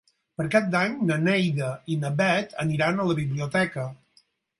Per 0.39 0.43
Cap 0.53 0.69
d'Any 0.75 0.93
na 1.09 1.17
Neida 1.25 1.67
i 1.95 1.97
na 2.05 2.11
Bet 2.21 2.55
aniran 2.65 2.97
a 2.97 3.05
la 3.11 3.17
biblioteca. 3.21 3.85